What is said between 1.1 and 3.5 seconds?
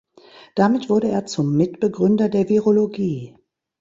zum Mitbegründer der Virologie.